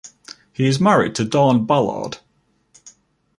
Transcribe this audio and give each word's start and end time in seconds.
He 0.51 0.65
is 0.67 0.79
married 0.79 1.13
to 1.13 1.23
Dahn 1.25 1.67
Ballard. 1.67 2.17